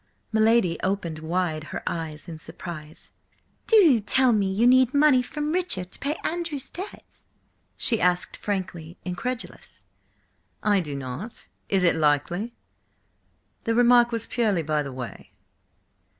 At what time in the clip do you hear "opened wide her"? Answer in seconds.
0.81-1.83